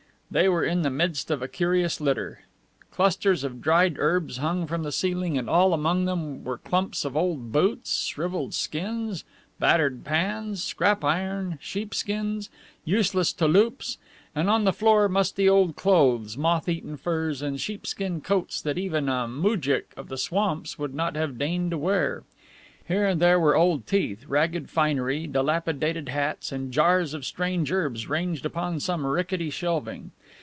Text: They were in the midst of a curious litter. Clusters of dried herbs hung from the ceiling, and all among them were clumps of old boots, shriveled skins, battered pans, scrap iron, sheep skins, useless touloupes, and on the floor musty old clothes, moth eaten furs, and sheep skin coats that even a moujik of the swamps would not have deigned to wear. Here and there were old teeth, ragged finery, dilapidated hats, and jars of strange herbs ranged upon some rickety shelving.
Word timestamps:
They 0.33 0.47
were 0.47 0.63
in 0.63 0.83
the 0.83 0.89
midst 0.89 1.29
of 1.29 1.41
a 1.41 1.49
curious 1.49 1.99
litter. 1.99 2.43
Clusters 2.89 3.43
of 3.43 3.59
dried 3.61 3.97
herbs 3.99 4.37
hung 4.37 4.65
from 4.65 4.83
the 4.83 4.91
ceiling, 4.93 5.37
and 5.37 5.49
all 5.49 5.73
among 5.73 6.05
them 6.05 6.45
were 6.45 6.57
clumps 6.57 7.03
of 7.03 7.17
old 7.17 7.51
boots, 7.51 8.05
shriveled 8.05 8.53
skins, 8.53 9.25
battered 9.59 10.05
pans, 10.05 10.63
scrap 10.63 11.03
iron, 11.03 11.59
sheep 11.61 11.93
skins, 11.93 12.49
useless 12.85 13.33
touloupes, 13.33 13.97
and 14.33 14.49
on 14.49 14.63
the 14.63 14.71
floor 14.71 15.09
musty 15.09 15.49
old 15.49 15.75
clothes, 15.75 16.37
moth 16.37 16.69
eaten 16.69 16.95
furs, 16.95 17.41
and 17.41 17.59
sheep 17.59 17.85
skin 17.85 18.21
coats 18.21 18.61
that 18.61 18.77
even 18.77 19.09
a 19.09 19.27
moujik 19.27 19.93
of 19.97 20.07
the 20.07 20.17
swamps 20.17 20.79
would 20.79 20.95
not 20.95 21.17
have 21.17 21.37
deigned 21.37 21.71
to 21.71 21.77
wear. 21.77 22.23
Here 22.87 23.05
and 23.05 23.21
there 23.21 23.39
were 23.39 23.55
old 23.55 23.85
teeth, 23.85 24.25
ragged 24.27 24.69
finery, 24.69 25.25
dilapidated 25.27 26.09
hats, 26.09 26.51
and 26.51 26.73
jars 26.73 27.13
of 27.13 27.25
strange 27.25 27.71
herbs 27.71 28.09
ranged 28.09 28.45
upon 28.45 28.79
some 28.79 29.05
rickety 29.05 29.49
shelving. 29.51 30.11